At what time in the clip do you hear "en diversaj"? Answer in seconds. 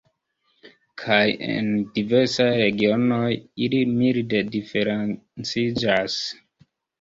1.55-2.47